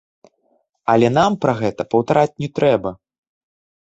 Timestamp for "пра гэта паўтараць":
1.43-2.39